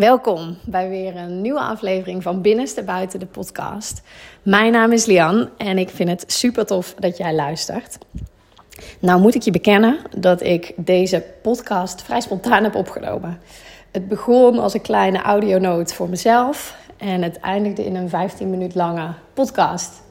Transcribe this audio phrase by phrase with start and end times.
[0.00, 4.02] Welkom bij weer een nieuwe aflevering van Binnenste Buiten de podcast.
[4.42, 7.98] Mijn naam is Lian en ik vind het super tof dat jij luistert.
[9.00, 13.38] Nou moet ik je bekennen dat ik deze podcast vrij spontaan heb opgenomen.
[13.90, 18.74] Het begon als een kleine audionoot voor mezelf en het eindigde in een 15 minuut
[18.74, 20.02] lange podcast.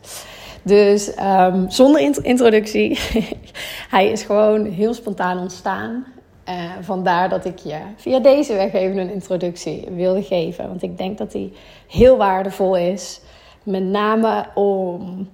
[0.61, 2.99] Dus um, zonder introductie.
[3.95, 6.05] Hij is gewoon heel spontaan ontstaan.
[6.49, 10.67] Uh, vandaar dat ik je via deze weg even een introductie wilde geven.
[10.67, 11.53] Want ik denk dat die
[11.87, 13.21] heel waardevol is.
[13.63, 15.27] Met name om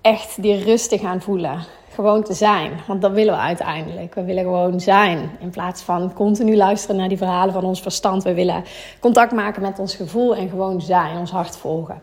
[0.00, 1.58] echt die rust te gaan voelen.
[1.94, 2.72] Gewoon te zijn.
[2.86, 4.14] Want dat willen we uiteindelijk.
[4.14, 5.30] We willen gewoon zijn.
[5.40, 8.22] In plaats van continu luisteren naar die verhalen van ons verstand.
[8.22, 8.64] We willen
[9.00, 11.18] contact maken met ons gevoel en gewoon zijn.
[11.18, 12.02] Ons hart volgen.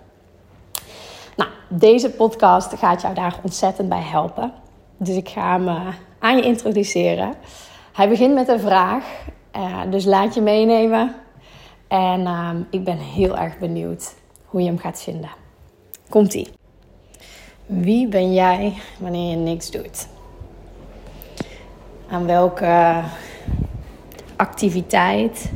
[1.35, 4.53] Nou, deze podcast gaat jou daar ontzettend bij helpen.
[4.97, 5.87] Dus ik ga hem eh,
[6.19, 7.33] aan je introduceren.
[7.95, 9.05] Hij begint met een vraag,
[9.55, 11.15] uh, dus laat je meenemen.
[11.87, 14.13] En uh, ik ben heel erg benieuwd
[14.45, 15.29] hoe je hem gaat vinden.
[16.09, 16.47] Komt-ie.
[17.65, 20.07] Wie ben jij wanneer je niks doet?
[22.09, 23.01] Aan welke
[24.35, 25.51] activiteit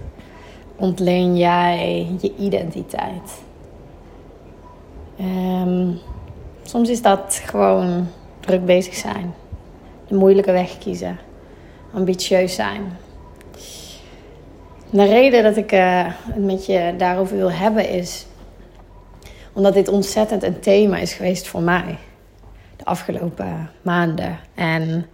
[0.76, 3.44] ontleen jij je identiteit?
[5.20, 6.00] Um,
[6.64, 8.08] soms is dat gewoon
[8.40, 9.34] druk bezig zijn,
[10.08, 11.28] de moeilijke weg kiezen
[11.94, 12.98] ambitieus zijn.
[14.90, 18.26] De reden dat ik uh, met je daarover wil hebben is
[19.54, 21.98] omdat dit ontzettend een thema is geweest voor mij
[22.76, 24.40] de afgelopen maanden.
[24.56, 25.06] En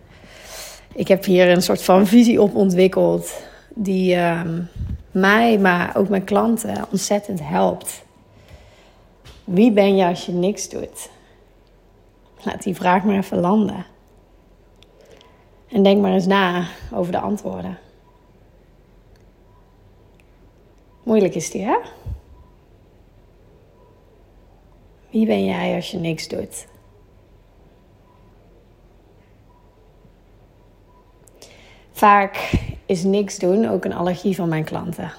[0.94, 3.44] ik heb hier een soort van visie op ontwikkeld
[3.76, 4.42] die uh,
[5.12, 8.04] mij, maar ook mijn klanten ontzettend helpt.
[9.44, 11.10] Wie ben je als je niks doet?
[12.44, 13.86] Laat die vraag maar even landen.
[15.68, 17.78] En denk maar eens na over de antwoorden.
[21.04, 21.78] Moeilijk is die, hè?
[25.10, 26.68] Wie ben jij als je niks doet?
[31.92, 32.52] Vaak
[32.86, 35.12] is niks doen ook een allergie van mijn klanten.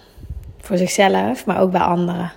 [0.58, 2.32] Voor zichzelf, maar ook bij anderen.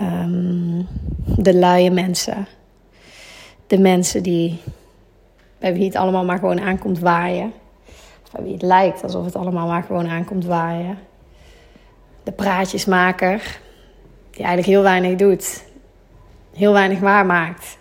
[0.00, 0.88] Um,
[1.36, 2.46] de luie mensen.
[3.66, 4.60] De mensen die
[5.64, 7.52] bij wie het allemaal maar gewoon aankomt waaien.
[8.32, 10.98] Of wie het lijkt alsof het allemaal maar gewoon aankomt waaien.
[12.22, 13.58] De praatjesmaker,
[14.30, 15.64] die eigenlijk heel weinig doet.
[16.52, 17.78] Heel weinig waarmaakt.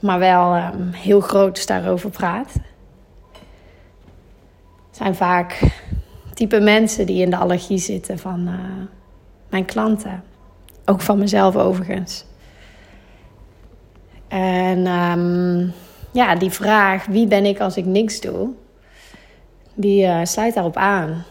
[0.00, 2.52] Maar wel um, heel groot daarover praat.
[4.86, 5.60] Het zijn vaak
[6.34, 8.54] type mensen die in de allergie zitten van uh,
[9.48, 10.22] mijn klanten.
[10.84, 12.24] Ook van mezelf overigens.
[14.28, 15.72] En um,
[16.14, 18.50] ja, die vraag, wie ben ik als ik niks doe,
[19.74, 21.24] die uh, sluit daarop aan.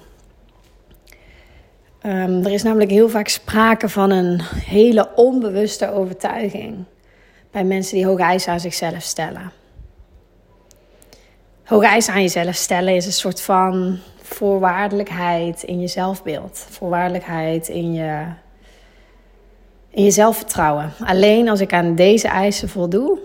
[2.06, 6.84] Um, er is namelijk heel vaak sprake van een hele onbewuste overtuiging
[7.52, 9.52] bij mensen die hoge eisen aan zichzelf stellen.
[11.64, 17.94] Hoge eisen aan jezelf stellen is een soort van voorwaardelijkheid in je zelfbeeld, voorwaardelijkheid in
[17.94, 18.26] je,
[19.90, 20.92] in je zelfvertrouwen.
[21.00, 23.20] Alleen als ik aan deze eisen voldoe,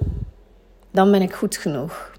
[0.91, 2.13] dan ben ik goed genoeg.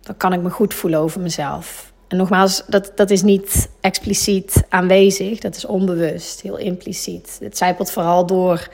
[0.00, 1.92] Dan kan ik me goed voelen over mezelf.
[2.08, 7.38] En nogmaals, dat, dat is niet expliciet aanwezig, dat is onbewust, heel impliciet.
[7.40, 8.68] Het zijpelt vooral door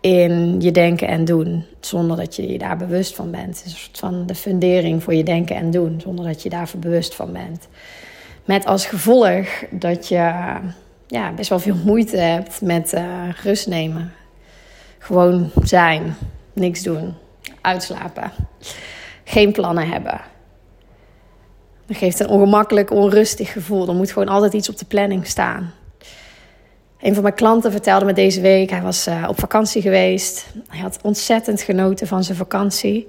[0.00, 3.56] in je denken en doen, zonder dat je je daar bewust van bent.
[3.56, 6.48] Het is een soort van de fundering voor je denken en doen, zonder dat je
[6.48, 7.68] daarvoor bewust van bent.
[8.44, 10.32] Met als gevolg dat je
[11.06, 13.02] ja, best wel veel moeite hebt met uh,
[13.42, 14.12] rust nemen.
[14.98, 16.16] Gewoon zijn,
[16.52, 17.14] niks doen
[17.64, 18.32] uitslapen.
[19.24, 20.20] Geen plannen hebben.
[21.86, 23.88] Dat geeft een ongemakkelijk, onrustig gevoel.
[23.88, 25.72] Er moet gewoon altijd iets op de planning staan.
[27.00, 30.46] Een van mijn klanten vertelde me deze week, hij was uh, op vakantie geweest.
[30.68, 33.08] Hij had ontzettend genoten van zijn vakantie.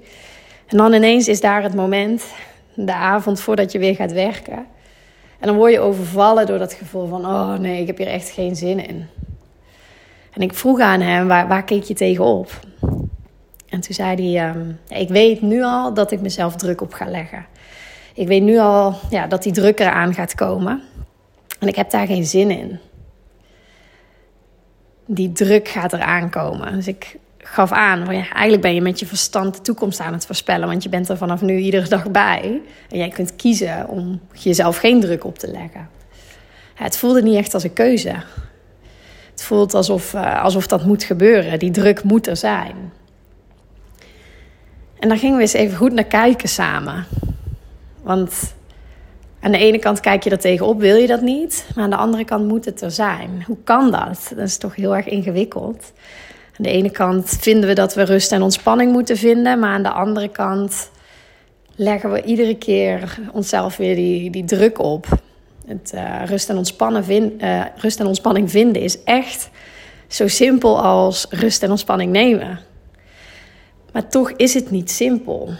[0.66, 2.24] En dan ineens is daar het moment,
[2.74, 4.66] de avond voordat je weer gaat werken.
[5.38, 8.30] En dan word je overvallen door dat gevoel van, oh nee, ik heb hier echt
[8.30, 9.06] geen zin in.
[10.32, 12.60] En ik vroeg aan hem, waar, waar keek je tegenop?
[13.76, 17.10] En toen zei hij: um, Ik weet nu al dat ik mezelf druk op ga
[17.10, 17.46] leggen.
[18.14, 20.82] Ik weet nu al ja, dat die druk eraan gaat komen.
[21.58, 22.78] En ik heb daar geen zin in.
[25.06, 26.72] Die druk gaat eraan komen.
[26.72, 30.68] Dus ik gaf aan: eigenlijk ben je met je verstand de toekomst aan het voorspellen.
[30.68, 32.60] Want je bent er vanaf nu iedere dag bij.
[32.90, 35.88] En jij kunt kiezen om jezelf geen druk op te leggen.
[36.74, 38.14] het voelde niet echt als een keuze.
[39.30, 41.58] Het voelt alsof, uh, alsof dat moet gebeuren.
[41.58, 42.92] Die druk moet er zijn.
[44.98, 47.06] En daar gingen we eens even goed naar kijken samen.
[48.02, 48.54] Want
[49.46, 51.66] Aan de ene kant kijk je er tegenop, wil je dat niet.
[51.74, 53.44] Maar aan de andere kant moet het er zijn.
[53.46, 54.32] Hoe kan dat?
[54.36, 55.92] Dat is toch heel erg ingewikkeld.
[56.46, 59.58] Aan de ene kant vinden we dat we rust en ontspanning moeten vinden.
[59.58, 60.90] Maar aan de andere kant
[61.74, 65.06] leggen we iedere keer onszelf weer die, die druk op.
[65.66, 69.50] Het uh, rust, en ontspannen vind, uh, rust en ontspanning vinden is echt
[70.08, 72.58] zo simpel als rust en ontspanning nemen.
[73.96, 75.50] Maar toch is het niet simpel.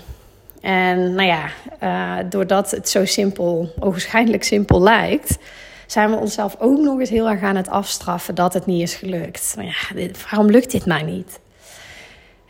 [0.61, 1.49] En nou ja,
[1.83, 5.39] uh, doordat het zo simpel, ogenschijnlijk simpel lijkt,
[5.87, 8.95] zijn we onszelf ook nog eens heel erg aan het afstraffen dat het niet is
[8.95, 9.55] gelukt.
[9.57, 11.41] Maar ja, waarom lukt dit nou niet?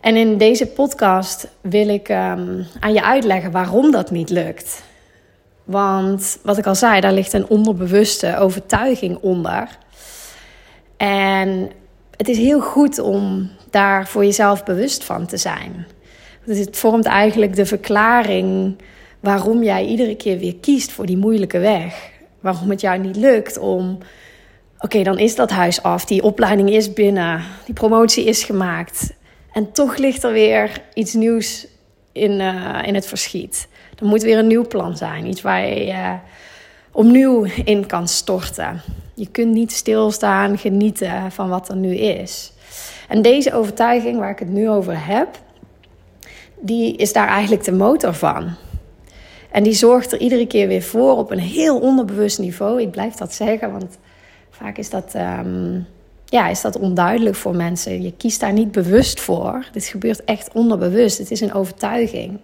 [0.00, 4.82] En in deze podcast wil ik um, aan je uitleggen waarom dat niet lukt.
[5.64, 9.68] Want wat ik al zei, daar ligt een onderbewuste overtuiging onder.
[10.96, 11.70] En
[12.16, 15.86] het is heel goed om daar voor jezelf bewust van te zijn.
[16.44, 18.76] Dus het vormt eigenlijk de verklaring
[19.20, 22.10] waarom jij iedere keer weer kiest voor die moeilijke weg.
[22.40, 23.98] Waarom het jou niet lukt om.
[24.78, 29.14] Oké, dan is dat huis af, die opleiding is binnen, die promotie is gemaakt.
[29.52, 31.66] En toch ligt er weer iets nieuws
[32.12, 33.68] in, uh, in het verschiet.
[33.98, 36.12] Er moet weer een nieuw plan zijn, iets waar je uh,
[36.92, 38.82] opnieuw in kan storten.
[39.14, 42.52] Je kunt niet stilstaan, genieten van wat er nu is.
[43.08, 45.28] En deze overtuiging waar ik het nu over heb,
[46.60, 48.54] die is daar eigenlijk de motor van.
[49.50, 52.80] En die zorgt er iedere keer weer voor op een heel onderbewust niveau.
[52.80, 53.98] Ik blijf dat zeggen, want
[54.50, 55.86] vaak is dat, um,
[56.24, 58.02] ja, is dat onduidelijk voor mensen.
[58.02, 59.66] Je kiest daar niet bewust voor.
[59.72, 61.18] Dit gebeurt echt onderbewust.
[61.18, 62.38] Het is een overtuiging.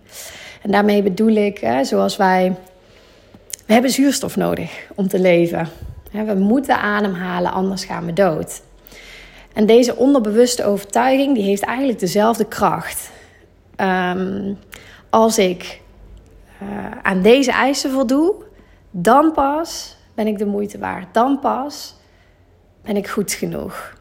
[0.63, 2.57] En daarmee bedoel ik, hè, zoals wij.
[3.67, 5.69] We hebben zuurstof nodig om te leven.
[6.11, 8.63] We moeten ademhalen, anders gaan we dood.
[9.55, 13.11] En deze onderbewuste overtuiging die heeft eigenlijk dezelfde kracht.
[13.77, 14.59] Um,
[15.11, 15.81] als ik
[16.63, 16.69] uh,
[17.03, 18.35] aan deze eisen voldoe,
[18.91, 21.15] dan pas ben ik de moeite waard.
[21.15, 21.95] Dan pas
[22.83, 24.01] ben ik goed genoeg.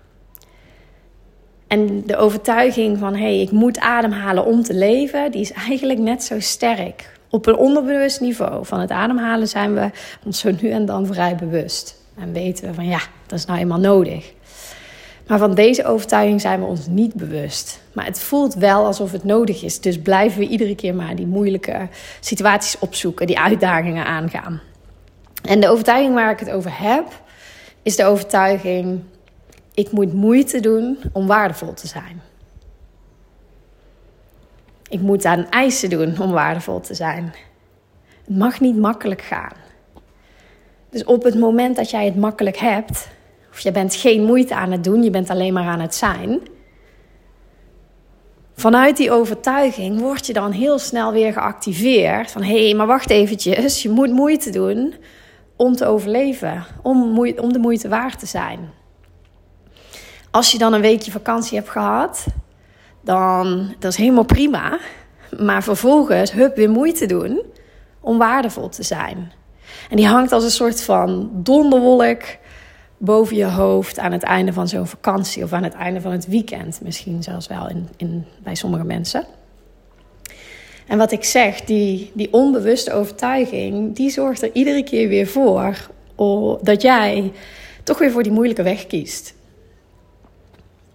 [1.68, 6.00] En de overtuiging van hé, hey, ik moet ademhalen om te leven, die is eigenlijk
[6.00, 7.20] net zo sterk.
[7.30, 9.90] Op een onderbewust niveau van het ademhalen zijn we
[10.26, 11.96] ons zo nu en dan vrij bewust.
[12.18, 14.34] En weten we van ja, dat is nou eenmaal nodig.
[15.28, 17.82] Maar van deze overtuiging zijn we ons niet bewust.
[17.94, 19.80] Maar het voelt wel alsof het nodig is.
[19.80, 21.88] Dus blijven we iedere keer maar die moeilijke
[22.20, 24.62] situaties opzoeken, die uitdagingen aangaan.
[25.42, 27.22] En de overtuiging waar ik het over heb,
[27.84, 29.02] is de overtuiging:
[29.74, 32.22] ik moet moeite doen om waardevol te zijn.
[34.90, 37.34] Ik moet aan eisen doen om waardevol te zijn.
[38.26, 39.54] Het mag niet makkelijk gaan.
[40.90, 43.08] Dus op het moment dat jij het makkelijk hebt,
[43.52, 46.40] of je bent geen moeite aan het doen, je bent alleen maar aan het zijn.
[48.56, 52.32] Vanuit die overtuiging word je dan heel snel weer geactiveerd.
[52.32, 54.94] Van hé, hey, maar wacht eventjes, je moet moeite doen
[55.56, 58.60] om te overleven, om, om de moeite waard te zijn.
[60.32, 62.26] Als je dan een weekje vakantie hebt gehad,
[63.02, 64.80] dan dat is helemaal prima.
[65.40, 67.42] Maar vervolgens, hup, weer moeite doen
[68.00, 69.32] om waardevol te zijn.
[69.90, 72.22] En die hangt als een soort van donderwolk
[73.04, 76.28] boven je hoofd aan het einde van zo'n vakantie of aan het einde van het
[76.28, 76.82] weekend.
[76.84, 79.26] Misschien zelfs wel in, in, bij sommige mensen.
[80.88, 85.90] En wat ik zeg, die, die onbewuste overtuiging, die zorgt er iedere keer weer voor
[86.62, 87.32] dat jij
[87.84, 89.34] toch weer voor die moeilijke weg kiest.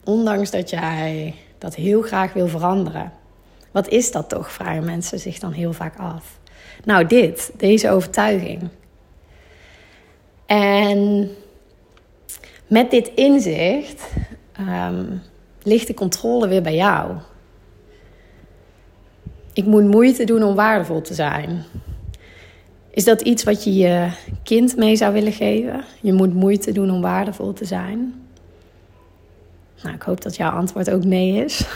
[0.05, 3.13] Ondanks dat jij dat heel graag wil veranderen.
[3.71, 6.39] Wat is dat toch, vragen mensen zich dan heel vaak af.
[6.85, 8.69] Nou, dit, deze overtuiging.
[10.47, 11.31] En
[12.67, 14.13] met dit inzicht
[14.61, 15.23] um,
[15.63, 17.13] ligt de controle weer bij jou.
[19.53, 21.65] Ik moet moeite doen om waardevol te zijn.
[22.91, 24.11] Is dat iets wat je je
[24.43, 25.85] kind mee zou willen geven?
[26.01, 28.15] Je moet moeite doen om waardevol te zijn.
[29.83, 31.65] Nou, ik hoop dat jouw antwoord ook nee is.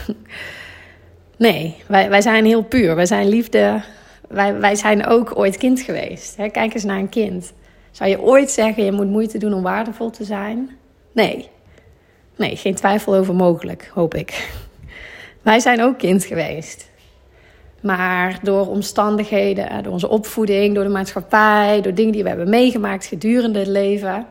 [1.37, 2.95] Nee, wij, wij zijn heel puur.
[2.95, 3.83] Wij zijn liefde.
[4.29, 6.37] Wij, wij zijn ook ooit kind geweest.
[6.37, 7.53] Kijk eens naar een kind.
[7.91, 10.71] Zou je ooit zeggen, je moet moeite doen om waardevol te zijn?
[11.13, 11.49] Nee.
[12.37, 14.51] Nee, geen twijfel over mogelijk, hoop ik.
[15.43, 16.89] Wij zijn ook kind geweest.
[17.81, 23.07] Maar door omstandigheden, door onze opvoeding, door de maatschappij, door dingen die we hebben meegemaakt
[23.07, 24.27] gedurende het leven,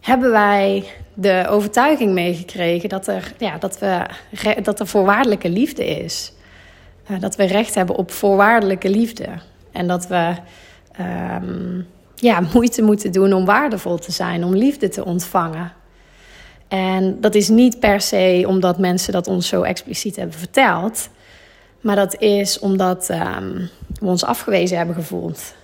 [0.00, 0.84] hebben wij
[1.14, 4.06] de overtuiging meegekregen dat er, ja, dat we,
[4.62, 6.32] dat er voorwaardelijke liefde is.
[7.10, 9.26] Uh, dat we recht hebben op voorwaardelijke liefde.
[9.72, 10.34] En dat we
[11.00, 11.86] um,
[12.20, 15.72] ja, moeite moeten doen om waardevol te zijn, om liefde te ontvangen.
[16.68, 21.08] En dat is niet per se omdat mensen dat ons zo expliciet hebben verteld,
[21.80, 23.68] maar dat is omdat um,
[24.00, 25.54] we ons afgewezen hebben gevoeld.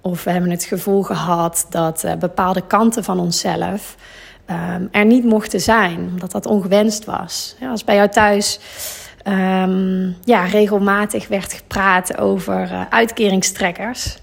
[0.00, 3.96] Of we hebben het gevoel gehad dat uh, bepaalde kanten van onszelf
[4.50, 7.56] um, er niet mochten zijn, omdat dat ongewenst was.
[7.70, 8.60] Als bij jou thuis
[9.26, 14.16] um, ja, regelmatig werd gepraat over uh, uitkeringstrekkers.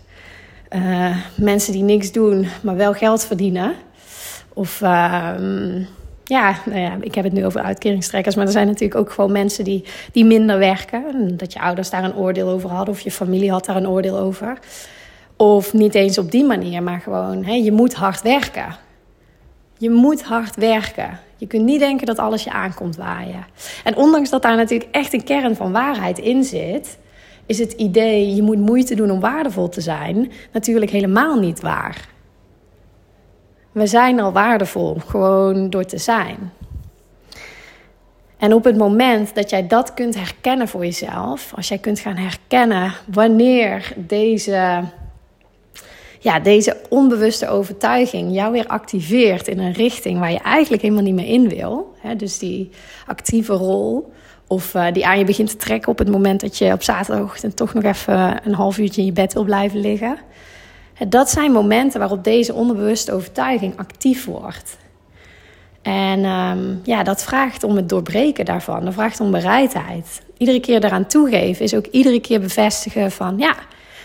[0.75, 3.73] Uh, mensen die niks doen, maar wel geld verdienen.
[4.53, 5.87] Of um,
[6.23, 9.31] ja, nou ja, ik heb het nu over uitkeringstrekkers, maar er zijn natuurlijk ook gewoon
[9.31, 11.37] mensen die, die minder werken.
[11.37, 14.17] Dat je ouders daar een oordeel over hadden, of je familie had daar een oordeel
[14.17, 14.57] over.
[15.35, 18.75] Of niet eens op die manier, maar gewoon, hè, je moet hard werken.
[19.77, 21.19] Je moet hard werken.
[21.37, 23.45] Je kunt niet denken dat alles je aankomt waaien.
[23.83, 26.97] En ondanks dat daar natuurlijk echt een kern van waarheid in zit,
[27.49, 32.07] is het idee je moet moeite doen om waardevol te zijn natuurlijk helemaal niet waar.
[33.71, 36.51] We zijn al waardevol, gewoon door te zijn.
[38.37, 42.15] En op het moment dat jij dat kunt herkennen voor jezelf, als jij kunt gaan
[42.15, 44.83] herkennen wanneer deze
[46.19, 51.13] ja, deze onbewuste overtuiging jou weer activeert in een richting waar je eigenlijk helemaal niet
[51.13, 51.93] meer in wil.
[51.97, 52.69] Hè, dus die
[53.05, 54.11] actieve rol.
[54.49, 57.55] Of uh, die aan je begint te trekken op het moment dat je op zaterdagochtend
[57.55, 60.17] toch nog even een half uurtje in je bed wil blijven liggen.
[61.07, 64.77] Dat zijn momenten waarop deze onbewuste overtuiging actief wordt.
[65.81, 68.85] En um, ja, dat vraagt om het doorbreken daarvan.
[68.85, 70.21] Dat vraagt om bereidheid.
[70.37, 73.55] Iedere keer eraan toegeven is ook iedere keer bevestigen van ja,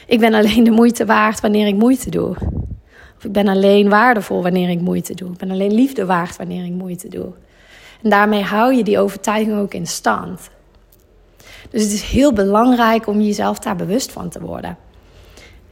[0.06, 2.36] ik ben alleen de moeite waard wanneer ik moeite doe.
[3.16, 5.30] Of ik ben alleen waardevol wanneer ik moeite doe.
[5.30, 7.32] Ik ben alleen liefde waard wanneer ik moeite doe.
[8.04, 10.50] En daarmee hou je die overtuiging ook in stand.
[11.70, 14.76] Dus het is heel belangrijk om jezelf daar bewust van te worden.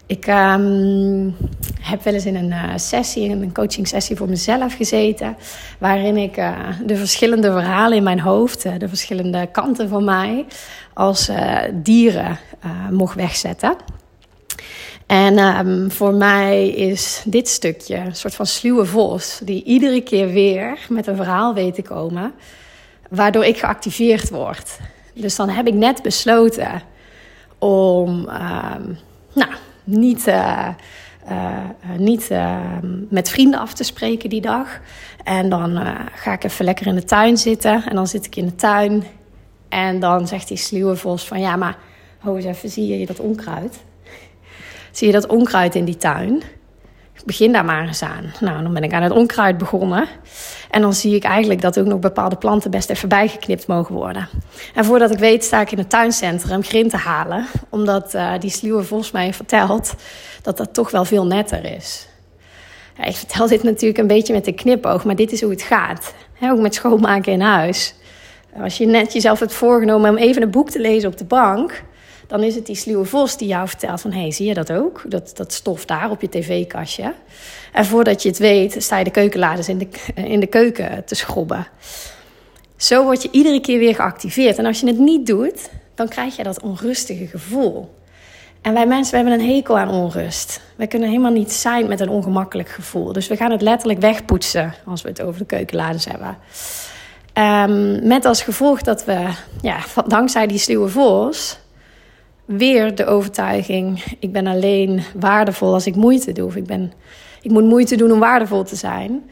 [0.06, 1.36] Ik um,
[1.80, 5.36] heb wel eens in een uh, sessie, in een coaching sessie voor mezelf gezeten,
[5.78, 10.44] waarin ik uh, de verschillende verhalen in mijn hoofd, uh, de verschillende kanten van mij,
[10.94, 11.30] als
[11.72, 12.38] dieren
[12.90, 13.76] mocht wegzetten.
[15.06, 20.28] En um, voor mij is dit stukje een soort van sluwe vos, die iedere keer
[20.28, 22.32] weer met een verhaal weet te komen,
[23.08, 24.78] waardoor ik geactiveerd word.
[25.14, 26.82] Dus dan heb ik net besloten
[27.58, 28.98] om um,
[29.32, 29.50] nou,
[29.84, 30.68] niet, uh,
[31.30, 31.58] uh,
[31.98, 32.58] niet uh,
[33.08, 34.80] met vrienden af te spreken die dag.
[35.24, 35.80] En dan
[36.14, 37.84] ga ik even lekker in de tuin zitten.
[37.84, 39.04] En dan zit ik in de tuin.
[39.68, 41.76] En dan zegt die sluwe vos van ja, maar
[42.18, 43.82] ho eens even, zie je dat onkruid?
[44.92, 46.42] Zie je dat onkruid in die tuin.
[47.24, 48.32] Begin daar maar eens aan.
[48.40, 50.08] Nou, dan ben ik aan het onkruid begonnen.
[50.70, 54.28] En dan zie ik eigenlijk dat ook nog bepaalde planten best even bijgeknipt mogen worden.
[54.74, 57.46] En voordat ik weet, sta ik in het tuincentrum grind te halen.
[57.68, 59.94] Omdat uh, die sluwe vos mij vertelt
[60.42, 62.06] dat dat toch wel veel netter is.
[62.96, 65.62] Ja, ik vertel dit natuurlijk een beetje met een knipoog, maar dit is hoe het
[65.62, 66.14] gaat.
[66.40, 67.94] ook met schoonmaken in huis.
[68.62, 71.82] Als je net jezelf hebt voorgenomen om even een boek te lezen op de bank
[72.32, 74.12] dan is het die sluwe vos die jou vertelt van...
[74.12, 75.02] hé, hey, zie je dat ook?
[75.06, 77.14] Dat, dat stof daar op je tv-kastje.
[77.72, 81.14] En voordat je het weet, sta je de keukenladers in de, in de keuken te
[81.14, 81.66] schrobben.
[82.76, 84.58] Zo word je iedere keer weer geactiveerd.
[84.58, 87.94] En als je het niet doet, dan krijg je dat onrustige gevoel.
[88.62, 90.60] En wij mensen we hebben een hekel aan onrust.
[90.76, 93.12] Wij kunnen helemaal niet zijn met een ongemakkelijk gevoel.
[93.12, 96.36] Dus we gaan het letterlijk wegpoetsen als we het over de keukenladers hebben.
[97.34, 99.28] Um, met als gevolg dat we,
[99.62, 101.60] ja, dankzij die sluwe vos,
[102.44, 106.46] weer de overtuiging: ik ben alleen waardevol als ik moeite doe.
[106.46, 106.92] Of ik, ben,
[107.42, 109.30] ik moet moeite doen om waardevol te zijn.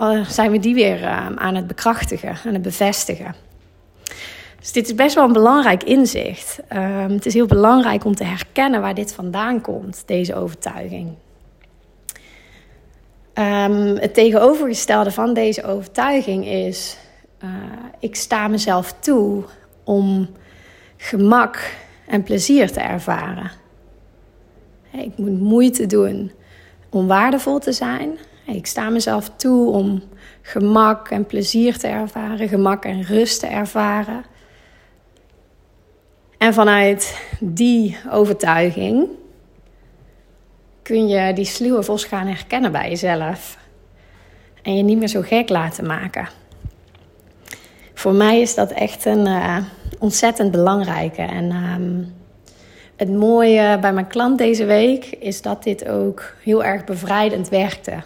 [0.00, 3.34] Uh, zijn we die weer uh, aan het bekrachtigen, aan het bevestigen.
[4.60, 6.60] Dus dit is best wel een belangrijk inzicht.
[6.72, 11.14] Uh, het is heel belangrijk om te herkennen waar dit vandaan komt, deze overtuiging.
[13.34, 16.96] Um, het tegenovergestelde van deze overtuiging is:
[17.44, 17.50] uh,
[17.98, 19.44] ik sta mezelf toe
[19.84, 20.28] om
[20.96, 21.74] gemak
[22.10, 23.50] en plezier te ervaren.
[24.92, 26.32] Ik moet moeite doen
[26.88, 28.18] om waardevol te zijn.
[28.46, 30.02] Ik sta mezelf toe om
[30.42, 34.24] gemak en plezier te ervaren, gemak en rust te ervaren.
[36.38, 39.08] En vanuit die overtuiging
[40.82, 43.58] kun je die sluwe vos gaan herkennen bij jezelf.
[44.62, 46.28] En je niet meer zo gek laten maken.
[47.94, 49.56] Voor mij is dat echt een, uh,
[50.00, 51.22] ontzettend belangrijke.
[51.22, 52.14] En um,
[52.96, 58.02] het mooie bij mijn klant deze week is dat dit ook heel erg bevrijdend werkte.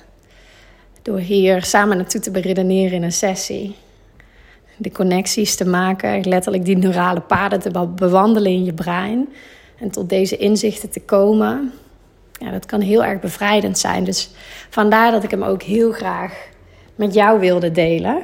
[1.03, 3.77] Door hier samen naartoe te beredeneren in een sessie.
[4.77, 9.29] De connecties te maken, letterlijk die neurale paden te bewandelen in je brein.
[9.79, 11.73] En tot deze inzichten te komen.
[12.33, 14.05] Ja, dat kan heel erg bevrijdend zijn.
[14.05, 14.31] Dus
[14.71, 16.49] vandaar dat ik hem ook heel graag
[16.95, 18.23] met jou wilde delen.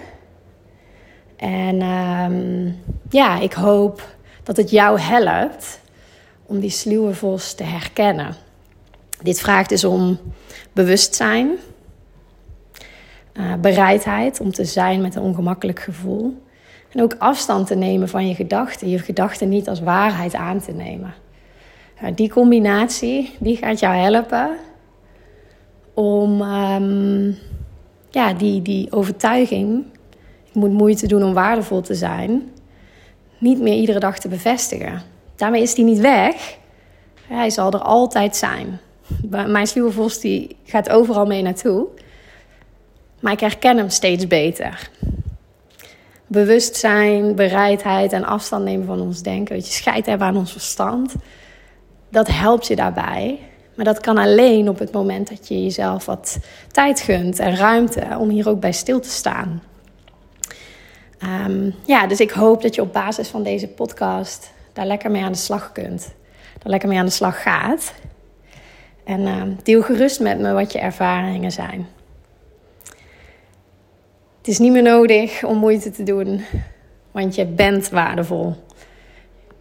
[1.41, 2.77] En um,
[3.11, 4.09] ja, ik hoop
[4.43, 5.81] dat het jou helpt
[6.47, 8.35] om die sluwe vos te herkennen.
[9.23, 10.19] Dit vraagt dus om
[10.73, 11.51] bewustzijn,
[13.35, 16.43] uh, bereidheid om te zijn met een ongemakkelijk gevoel.
[16.93, 20.73] En ook afstand te nemen van je gedachten, je gedachten niet als waarheid aan te
[20.73, 21.15] nemen.
[22.15, 24.51] Die combinatie die gaat jou helpen
[25.95, 27.39] om um,
[28.11, 29.85] ja, die, die overtuiging,
[30.51, 32.51] ik moet moeite doen om waardevol te zijn,
[33.39, 35.03] niet meer iedere dag te bevestigen.
[35.37, 36.59] Daarmee is die niet weg.
[37.27, 38.81] Hij zal er altijd zijn.
[39.29, 41.87] Mijn sluwe vos die gaat overal mee naartoe.
[43.21, 44.91] Maar ik herken hem steeds beter.
[46.27, 49.55] Bewustzijn, bereidheid en afstand nemen van ons denken.
[49.55, 51.15] Weet je, scheid hebben aan ons verstand.
[52.09, 53.39] Dat helpt je daarbij.
[53.75, 56.39] Maar dat kan alleen op het moment dat je jezelf wat
[56.69, 59.63] tijd gunt en ruimte om hier ook bij stil te staan.
[61.23, 65.23] Um, ja, dus ik hoop dat je op basis van deze podcast daar lekker mee
[65.23, 66.15] aan de slag kunt.
[66.59, 67.95] Daar lekker mee aan de slag gaat.
[69.05, 71.87] En uh, deel gerust met me wat je ervaringen zijn.
[74.39, 76.45] Het is niet meer nodig om moeite te doen,
[77.11, 78.55] want je bent waardevol.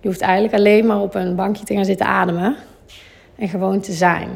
[0.02, 2.56] Je hoeft eigenlijk alleen maar op een bankje te gaan zitten ademen
[3.36, 4.30] en gewoon te zijn.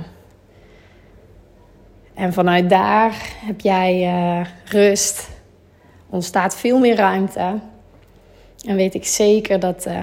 [2.14, 3.16] En vanuit daar
[3.46, 5.30] heb jij uh, rust,
[6.14, 7.60] ontstaat veel meer ruimte.
[8.66, 10.02] En weet ik zeker dat uh,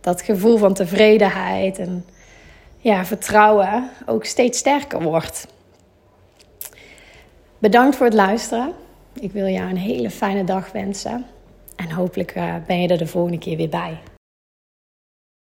[0.00, 2.04] dat gevoel van tevredenheid en
[2.78, 5.46] ja, vertrouwen ook steeds sterker wordt.
[7.58, 8.72] Bedankt voor het luisteren.
[9.20, 11.26] Ik wil jou een hele fijne dag wensen.
[11.76, 13.98] En hopelijk uh, ben je er de volgende keer weer bij.